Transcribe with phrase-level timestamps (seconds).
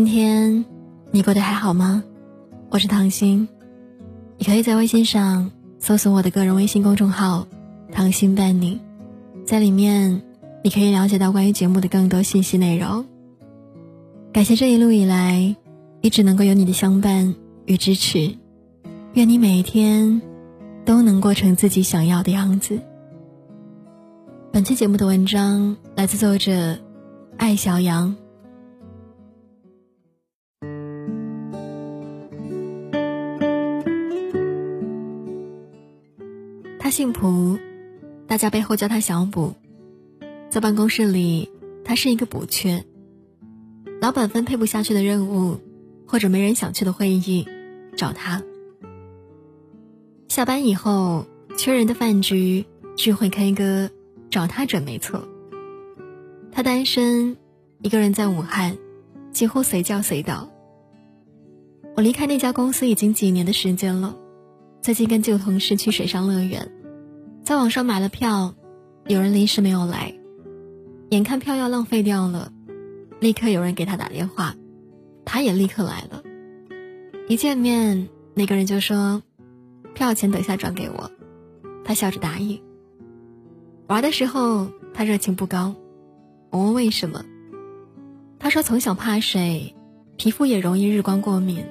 [0.00, 0.64] 今天
[1.10, 2.02] 你过得还好吗？
[2.70, 3.46] 我是唐心，
[4.38, 7.46] 你可以在微信上搜索我的个人微信公众号
[7.92, 8.80] “唐心伴你”，
[9.44, 10.22] 在里面
[10.64, 13.04] 你可以了解到关于节目的更多信息内容。
[14.32, 15.54] 感谢这一路以来
[16.00, 17.34] 一直能够有你的相伴
[17.66, 18.36] 与支持，
[19.12, 20.22] 愿你每一天
[20.86, 22.80] 都能过成自己想要的样子。
[24.50, 26.78] 本期节目的文章来自作者
[27.36, 28.16] 艾小羊。
[36.90, 37.58] 姓蒲，
[38.26, 39.54] 大家背后叫他小卜。
[40.48, 41.48] 在办公室里，
[41.84, 42.84] 他是一个补缺。
[44.00, 45.58] 老板分配不下去的任务，
[46.06, 47.46] 或者没人想去的会议，
[47.96, 48.42] 找他。
[50.28, 51.26] 下班以后，
[51.56, 52.64] 缺人的饭局、
[52.96, 53.90] 聚会、K 歌，
[54.30, 55.22] 找他准没错。
[56.50, 57.36] 他单身，
[57.82, 58.76] 一个人在武汉，
[59.32, 60.50] 几乎随叫随到。
[61.96, 64.16] 我离开那家公司已经几年的时间了，
[64.80, 66.70] 最近跟旧同事去水上乐园。
[67.50, 68.54] 在网上买了票，
[69.08, 70.14] 有人临时没有来，
[71.08, 72.52] 眼看票要浪费掉了，
[73.18, 74.54] 立刻有人给他打电话，
[75.24, 76.22] 他也立刻来了。
[77.26, 79.20] 一见面，那个人就说
[79.94, 81.10] ：“票钱等下转给我。”
[81.84, 82.62] 他笑着答应。
[83.88, 85.74] 玩的时候他热情不高，
[86.50, 87.24] 我问为什么，
[88.38, 89.74] 他说从小怕水，
[90.16, 91.64] 皮肤也容易日光过敏。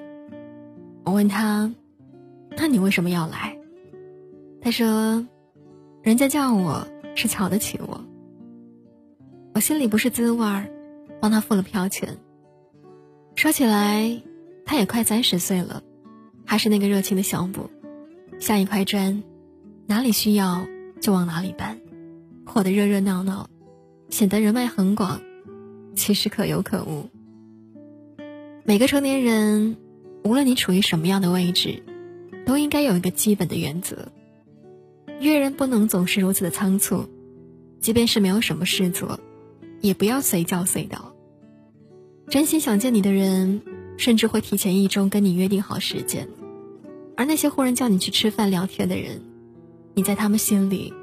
[1.05, 1.73] 我问他
[2.57, 3.57] ：“那你为什么要来？”
[4.59, 5.25] 他说。
[6.09, 8.03] 人家叫我是瞧得起我，
[9.53, 10.67] 我心里不是滋味儿，
[11.21, 12.17] 帮他付了票钱。
[13.35, 14.19] 说起来，
[14.65, 15.83] 他也快三十岁了，
[16.47, 17.69] 还是那个热情的小补，
[18.39, 19.21] 像一块砖，
[19.85, 20.65] 哪里需要
[20.99, 21.79] 就往哪里搬，
[22.43, 23.47] 活得热热闹闹，
[24.09, 25.21] 显得人脉很广，
[25.95, 27.07] 其实可有可无。
[28.63, 29.77] 每个成年人，
[30.23, 31.83] 无论你处于什么样的位置，
[32.47, 34.11] 都应该有一个基本的原则。
[35.19, 37.05] 约人不能总是如此的仓促，
[37.81, 39.19] 即便是没有什么事做，
[39.81, 41.13] 也不要随叫随到。
[42.29, 43.61] 真心想见你的人，
[43.97, 46.27] 甚至会提前一周跟你约定好时间，
[47.17, 49.21] 而那些忽然叫你去吃饭聊天的人，
[49.93, 50.93] 你在他们心里，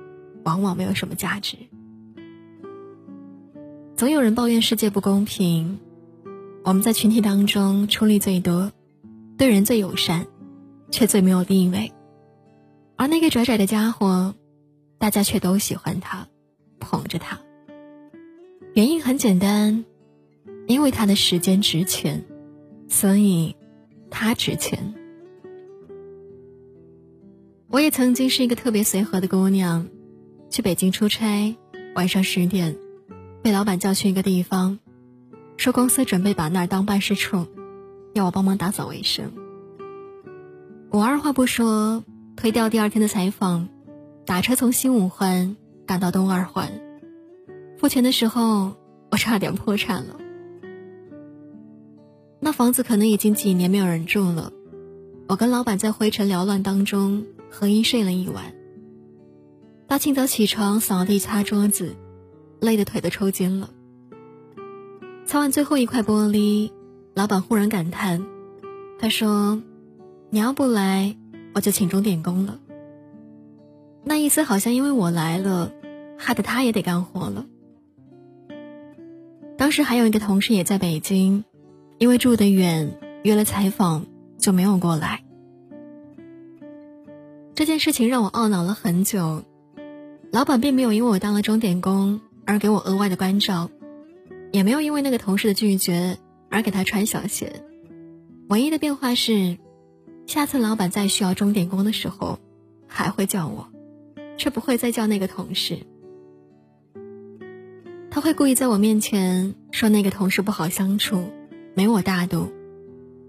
[0.44, 1.56] 往往没有什么价值。
[3.96, 5.78] 总有人抱怨世界不公平，
[6.64, 8.72] 我们在群体当中出力最多，
[9.36, 10.26] 对人最友善，
[10.90, 11.92] 却最没有地位。
[12.96, 14.34] 而那个拽拽的家伙，
[14.98, 16.26] 大家却都喜欢他，
[16.80, 17.38] 捧着他。
[18.74, 19.84] 原因很简单，
[20.66, 22.24] 因为他的时间值钱，
[22.88, 23.54] 所以
[24.10, 24.94] 他值钱。
[27.68, 29.88] 我也曾经是一个特别随和的姑娘，
[30.48, 31.54] 去北京出差，
[31.94, 32.76] 晚上十点，
[33.42, 34.78] 被老板叫去一个地方，
[35.58, 37.46] 说公司准备把那儿当办事处，
[38.14, 39.32] 要我帮忙打扫卫生。
[40.88, 42.02] 我二话不说。
[42.36, 43.68] 推掉第二天的采访，
[44.26, 46.70] 打车从新五环赶到东二环。
[47.78, 48.76] 付钱的时候，
[49.10, 50.16] 我差点破产了。
[52.38, 54.52] 那房子可能已经几年没有人住了。
[55.28, 58.54] 我跟老板在灰尘缭乱当中合衣睡了一晚。
[59.88, 61.96] 大清早起床扫地擦桌子，
[62.60, 63.70] 累得腿都抽筋了。
[65.24, 66.70] 擦完最后一块玻璃，
[67.14, 68.24] 老板忽然感叹
[69.00, 69.60] ：“他说，
[70.30, 71.16] 你要不来。”
[71.56, 72.58] 我就请钟点工了。
[74.04, 75.72] 那意思好像因为我来了，
[76.18, 77.46] 害得他也得干活了。
[79.56, 81.44] 当时还有一个同事也在北京，
[81.96, 84.04] 因为住得远，约了采访
[84.36, 85.24] 就没有过来。
[87.54, 89.42] 这件事情让我懊恼了很久。
[90.30, 93.70] 老板并没有因为我当了钟点工而给我额外的关照，
[94.52, 96.18] 也没有因为那个同事的拒绝
[96.50, 97.62] 而给他穿小鞋。
[98.50, 99.56] 唯一的变化是。
[100.26, 102.38] 下次老板再需要钟点工的时候，
[102.88, 103.68] 还会叫我，
[104.36, 105.78] 却不会再叫那个同事。
[108.10, 111.30] 他会故意在我面前说那个同事不好相处，
[111.74, 112.52] 没我大度，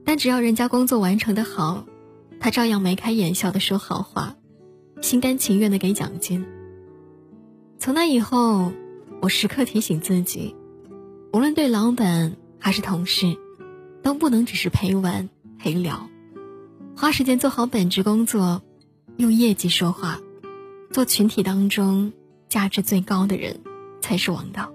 [0.03, 1.85] 但只要人家工作完成的好，
[2.39, 4.35] 他照样眉开眼笑的说好话，
[5.01, 6.45] 心甘情愿的给奖金。
[7.77, 8.71] 从那以后，
[9.21, 10.55] 我时刻提醒自己，
[11.31, 13.37] 无论对老板还是同事，
[14.01, 15.29] 都不能只是陪玩
[15.59, 16.09] 陪聊。
[16.99, 18.63] 花时间做好本职工作，
[19.17, 20.19] 用业绩说话，
[20.89, 22.11] 做群体当中
[22.49, 23.61] 价值最高的人，
[24.01, 24.73] 才是王道。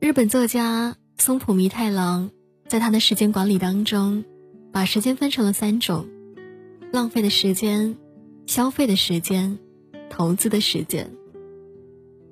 [0.00, 2.30] 日本作家松浦弥太郎
[2.68, 4.24] 在他的时间管理当中，
[4.72, 6.06] 把时间分成了三种：
[6.90, 7.98] 浪费的时间、
[8.46, 9.58] 消费的时间、
[10.08, 11.12] 投资的时间。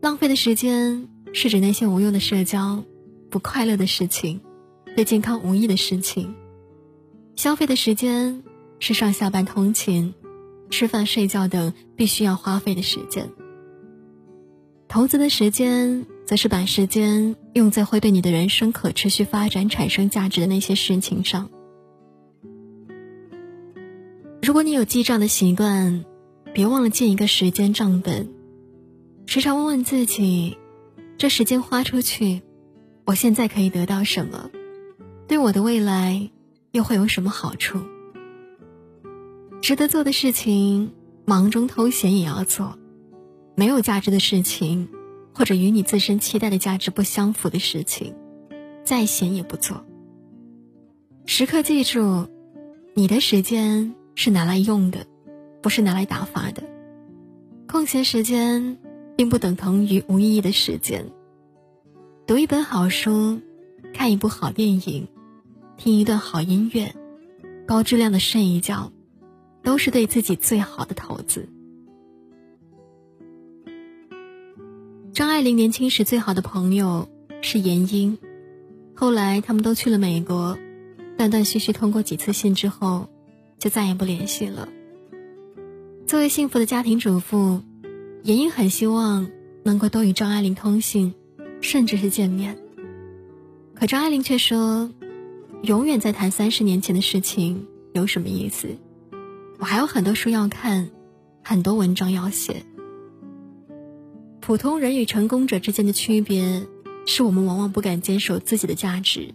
[0.00, 2.82] 浪费的时间是指那些无用的社交、
[3.28, 4.40] 不快乐的事情，
[4.96, 6.34] 对健康无益的事情。
[7.36, 8.42] 消费的时间
[8.78, 10.14] 是上下班通勤、
[10.70, 13.30] 吃饭睡觉等必须要花费的时间。
[14.88, 21.50] 投资的时间，则是把时间用在会对你的人生可持续发展产生价值的那些事情上。
[24.40, 26.04] 如果你有记账的习惯，
[26.52, 28.28] 别忘了建一个时间账本，
[29.26, 30.56] 时常问问自己：
[31.18, 32.42] 这时间花出去，
[33.04, 34.50] 我现在可以得到什么？
[35.26, 36.30] 对我的未来
[36.74, 37.78] 又会有什么好处？
[39.62, 40.92] 值得做的事情，
[41.24, 42.76] 忙中偷闲也要做。
[43.54, 44.88] 没有价值的事情，
[45.32, 48.16] 或者与你自身期待的价值不相符的事情，
[48.82, 49.86] 再闲也不做。
[51.26, 52.26] 时刻记住，
[52.92, 55.06] 你的时间是拿来用的，
[55.62, 56.64] 不是拿来打发的。
[57.68, 58.78] 空闲时间
[59.16, 61.06] 并不等同于无意义的时间。
[62.26, 63.40] 读一本好书，
[63.92, 65.06] 看一部好电影，
[65.76, 66.94] 听一段好音乐，
[67.66, 68.92] 高质量的睡一觉，
[69.62, 71.48] 都是对自己最好的投资。
[75.12, 77.08] 张爱玲年轻时最好的朋友
[77.42, 78.18] 是闫英，
[78.94, 80.56] 后来他们都去了美国，
[81.16, 83.08] 断断续续通过几次信之后，
[83.58, 84.68] 就再也不联系了。
[86.06, 87.60] 作为幸福的家庭主妇，
[88.22, 89.28] 闫英很希望
[89.64, 91.14] 能够多与张爱玲通信，
[91.60, 92.58] 甚至是见面。
[93.74, 94.90] 可张爱玲却说
[95.64, 98.76] ：“永远在谈三十年前的事情有什么意思？
[99.58, 100.90] 我还有很多书要看，
[101.42, 102.66] 很多文章要写。”
[104.42, 106.66] 普通人与成功者之间的区别，
[107.06, 109.34] 是我们往往不敢坚守自己的价值，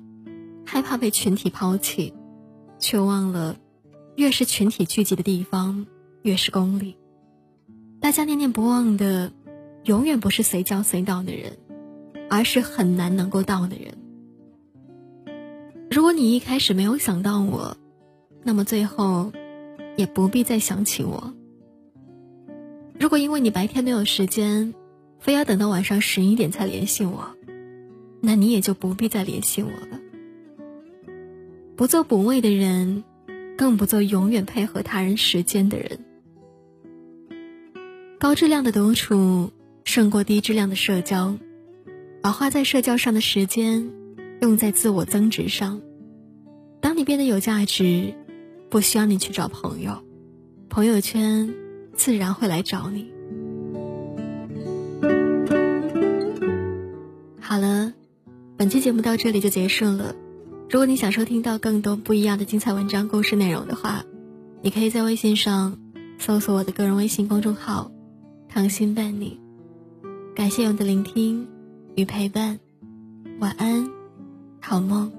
[0.68, 2.14] 害怕被群体抛弃，
[2.78, 3.58] 却忘了，
[4.16, 5.88] 越是群体聚集的地方，
[6.22, 6.96] 越是功利。
[8.00, 9.34] 大家念念不忘的，
[9.86, 11.58] 永远不是随叫随到的人，
[12.30, 13.98] 而是很难能够到的人。
[15.92, 17.76] 如果你一开始没有想到我，
[18.44, 19.32] 那么最后，
[19.98, 21.34] 也不必再想起我。
[23.00, 24.76] 如果因为你白天没有时间，
[25.20, 27.36] 非要等到晚上十一点才联系我，
[28.22, 30.00] 那你也就不必再联系我了。
[31.76, 33.04] 不做补位的人，
[33.58, 36.06] 更不做永远配合他人时间的人。
[38.20, 39.52] 高质量的独处
[39.86, 41.36] 胜过低质量的社交，
[42.22, 43.90] 把花在社交上的时间
[44.42, 45.82] 用在自我增值上。
[46.82, 48.14] 当你变得有价值，
[48.70, 50.04] 不需要你去找朋友，
[50.70, 51.54] 朋友圈
[51.94, 53.12] 自然会来找你。
[57.40, 57.94] 好了，
[58.58, 60.16] 本期节目到这里就结束了。
[60.70, 64.04] 如果你想收听到更多不一样的精彩文章、故事内容的话，
[64.62, 65.80] 你可以在微信上
[66.20, 67.92] 搜索我的个人微信公众号
[68.48, 69.40] “糖心伴你”。
[70.36, 71.48] 感谢你的聆听
[71.96, 72.60] 与陪伴，
[73.40, 73.90] 晚安，
[74.70, 75.19] 好梦。